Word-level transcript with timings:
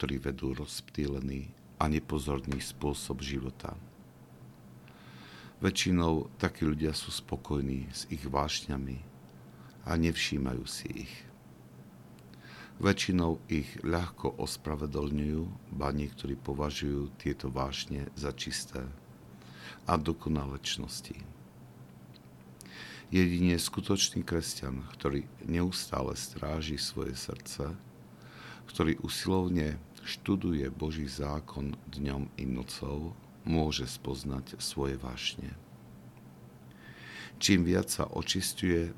ktorí 0.00 0.16
vedú 0.16 0.56
rozptýlený 0.56 1.52
a 1.76 1.84
nepozorný 1.84 2.56
spôsob 2.56 3.20
života. 3.20 3.76
Väčšinou 5.60 6.32
takí 6.40 6.64
ľudia 6.64 6.96
sú 6.96 7.12
spokojní 7.12 7.84
s 7.92 8.08
ich 8.08 8.24
vášňami 8.24 8.96
a 9.84 10.00
nevšímajú 10.00 10.64
si 10.64 11.04
ich. 11.04 11.14
Väčšinou 12.80 13.44
ich 13.52 13.68
ľahko 13.84 14.40
ospravedlňujú, 14.40 15.76
ba 15.76 15.92
niektorí 15.92 16.32
považujú 16.32 17.12
tieto 17.20 17.52
vášne 17.52 18.08
za 18.16 18.32
čisté 18.32 18.80
a 19.84 20.00
dokonalečnosti. 20.00 21.20
Jedine 23.12 23.60
skutočný 23.60 24.24
kresťan, 24.24 24.80
ktorý 24.96 25.28
neustále 25.44 26.16
stráži 26.16 26.80
svoje 26.80 27.12
srdce, 27.20 27.76
ktorý 28.70 29.02
usilovne 29.02 29.82
študuje 30.10 30.66
Boží 30.74 31.06
zákon 31.06 31.78
dňom 31.94 32.34
i 32.34 32.42
nocou, 32.42 33.14
môže 33.46 33.86
spoznať 33.86 34.58
svoje 34.58 34.98
vášne. 34.98 35.54
Čím 37.38 37.62
viac 37.62 37.86
sa 37.88 38.10
očistuje 38.10 38.90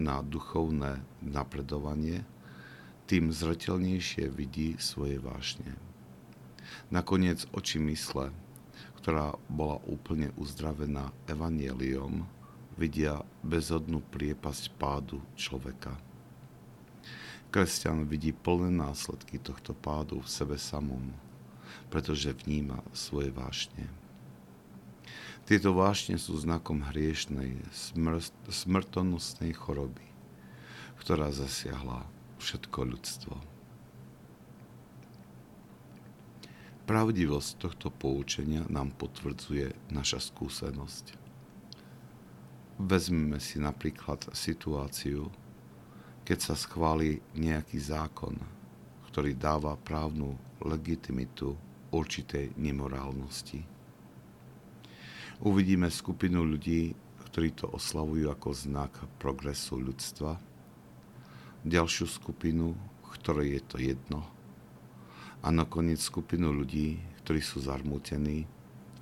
na 0.00 0.24
duchovné 0.24 1.04
napredovanie, 1.20 2.24
tým 3.06 3.30
zretelnejšie 3.30 4.32
vidí 4.32 4.80
svoje 4.80 5.20
vášne. 5.20 5.76
Nakoniec 6.90 7.46
oči 7.54 7.78
mysle, 7.78 8.34
ktorá 8.98 9.38
bola 9.46 9.78
úplne 9.86 10.34
uzdravená 10.34 11.14
evanieliom, 11.30 12.26
vidia 12.74 13.22
bezodnú 13.46 14.02
priepasť 14.10 14.74
pádu 14.80 15.20
človeka– 15.36 15.94
Kresťan 17.50 18.04
vidí 18.10 18.34
plné 18.34 18.68
následky 18.74 19.38
tohto 19.38 19.72
pádu 19.72 20.20
v 20.20 20.28
sebe 20.28 20.56
samom, 20.58 21.14
pretože 21.88 22.34
vníma 22.34 22.82
svoje 22.92 23.30
vášne. 23.32 23.86
Tieto 25.46 25.70
vášne 25.70 26.18
sú 26.18 26.34
znakom 26.34 26.82
hriešnej, 26.82 27.62
smr- 27.70 28.34
smrtonosnej 28.50 29.54
choroby, 29.54 30.02
ktorá 30.98 31.30
zasiahla 31.30 32.02
všetko 32.42 32.78
ľudstvo. 32.82 33.34
Pravdivosť 36.86 37.50
tohto 37.62 37.94
poučenia 37.94 38.66
nám 38.66 38.94
potvrdzuje 38.94 39.94
naša 39.94 40.22
skúsenosť. 40.22 41.14
Vezmeme 42.82 43.38
si 43.38 43.62
napríklad 43.62 44.26
situáciu, 44.34 45.30
keď 46.26 46.38
sa 46.42 46.58
schváli 46.58 47.22
nejaký 47.38 47.78
zákon, 47.78 48.34
ktorý 49.06 49.38
dáva 49.38 49.78
právnu 49.78 50.34
legitimitu 50.58 51.54
určitej 51.94 52.58
nemorálnosti. 52.58 53.62
Uvidíme 55.46 55.86
skupinu 55.86 56.42
ľudí, 56.42 56.98
ktorí 57.30 57.54
to 57.54 57.70
oslavujú 57.70 58.26
ako 58.26 58.50
znak 58.50 58.90
progresu 59.22 59.78
ľudstva, 59.78 60.34
ďalšiu 61.62 62.10
skupinu, 62.10 62.74
ktorej 63.06 63.60
je 63.60 63.62
to 63.62 63.76
jedno, 63.78 64.20
a 65.46 65.54
nakoniec 65.54 66.02
skupinu 66.02 66.50
ľudí, 66.50 66.98
ktorí 67.22 67.38
sú 67.38 67.62
zarmútení 67.62 68.50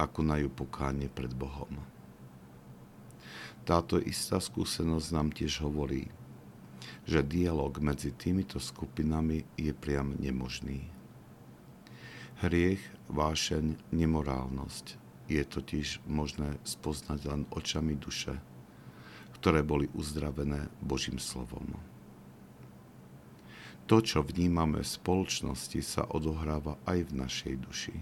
a 0.00 0.08
konajú 0.08 0.48
pokánie 0.48 1.12
pred 1.12 1.36
Bohom. 1.36 1.84
Táto 3.68 4.00
istá 4.00 4.40
skúsenosť 4.40 5.08
nám 5.12 5.28
tiež 5.36 5.60
hovorí, 5.60 6.08
že 7.10 7.26
dialog 7.26 7.74
medzi 7.82 8.14
týmito 8.14 8.62
skupinami 8.62 9.42
je 9.58 9.74
priam 9.74 10.14
nemožný. 10.14 10.86
Hriech, 12.38 12.78
vášeň, 13.10 13.90
nemorálnosť 13.90 14.94
je 15.26 15.42
totiž 15.42 16.06
možné 16.06 16.62
spoznať 16.62 17.20
len 17.26 17.42
očami 17.50 17.98
duše, 17.98 18.38
ktoré 19.34 19.66
boli 19.66 19.90
uzdravené 19.90 20.70
Božím 20.78 21.18
slovom. 21.18 21.74
To, 23.90 23.98
čo 23.98 24.22
vnímame 24.22 24.78
v 24.78 24.94
spoločnosti, 24.94 25.82
sa 25.82 26.06
odohráva 26.06 26.78
aj 26.86 27.10
v 27.10 27.12
našej 27.26 27.54
duši. 27.58 27.96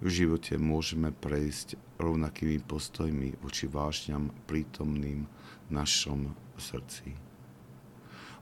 V 0.00 0.08
živote 0.08 0.56
môžeme 0.56 1.12
prejsť 1.12 1.76
rovnakými 2.00 2.56
postojmi 2.64 3.36
voči 3.44 3.68
vášňam 3.68 4.32
prítomným 4.48 5.28
v 5.28 5.70
našom 5.76 6.32
srdci 6.56 7.25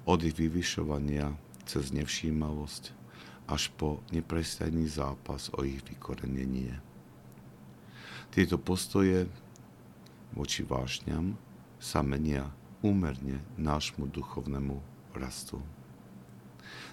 od 0.04 0.20
ich 0.25 0.37
vyvyšovania 0.37 1.32
cez 1.65 1.92
nevšímavosť 1.97 2.92
až 3.48 3.72
po 3.76 4.00
neprestajný 4.12 4.88
zápas 4.88 5.53
o 5.53 5.65
ich 5.65 5.84
vykorenenie. 5.84 6.81
Tieto 8.32 8.56
postoje 8.56 9.28
voči 10.32 10.65
vášňam 10.65 11.37
sa 11.76 12.00
menia 12.00 12.48
úmerne 12.81 13.41
nášmu 13.60 14.09
duchovnému 14.09 14.81
rastu. 15.16 15.60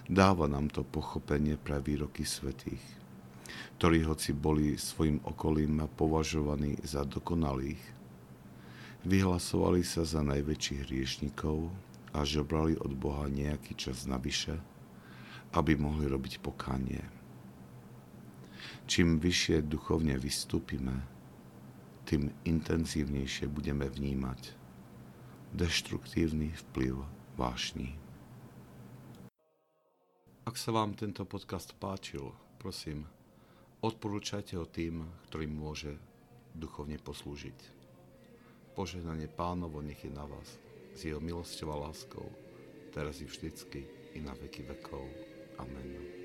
Dáva 0.08 0.48
nám 0.48 0.68
to 0.72 0.84
pochopenie 0.84 1.56
pre 1.56 1.80
výroky 1.80 2.24
svetých, 2.24 2.82
ktorí 3.78 4.04
hoci 4.06 4.32
boli 4.36 4.76
svojim 4.76 5.20
okolím 5.24 5.84
považovaní 5.98 6.78
za 6.84 7.04
dokonalých, 7.04 7.80
vyhlasovali 9.02 9.82
sa 9.82 10.06
za 10.06 10.22
najväčších 10.22 10.80
hriešnikov 10.86 11.72
a 12.12 12.24
žobrali 12.28 12.76
od 12.76 12.92
Boha 12.92 13.28
nejaký 13.28 13.72
čas 13.76 14.04
navyše, 14.04 14.60
aby 15.56 15.76
mohli 15.76 16.08
robiť 16.08 16.44
pokánie. 16.44 17.00
Čím 18.84 19.16
vyššie 19.20 19.64
duchovne 19.64 20.16
vystúpime, 20.20 21.04
tým 22.04 22.28
intenzívnejšie 22.44 23.48
budeme 23.48 23.88
vnímať 23.88 24.52
deštruktívny 25.56 26.52
vplyv 26.68 27.00
vášní. 27.36 27.96
Ak 30.42 30.58
sa 30.58 30.74
vám 30.74 30.98
tento 30.98 31.22
podcast 31.24 31.72
páčil, 31.78 32.34
prosím, 32.58 33.06
odporúčajte 33.80 34.58
ho 34.58 34.66
tým, 34.66 35.06
ktorým 35.30 35.54
môže 35.54 35.96
duchovne 36.52 36.98
poslúžiť. 36.98 37.80
Požehnanie 38.74 39.30
pánovo 39.30 39.80
nech 39.84 40.02
je 40.02 40.10
na 40.10 40.26
vás 40.26 40.71
s 40.94 41.04
jeho 41.04 41.20
milosťou 41.20 41.72
a 41.72 41.88
láskou, 41.88 42.26
teraz 42.92 43.20
i 43.20 43.26
vždycky, 43.26 43.84
i 44.14 44.20
na 44.20 44.36
veky 44.36 44.62
vekov. 44.68 45.04
Amen. 45.58 46.21